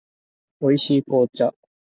[0.61, 1.53] 美味しい紅茶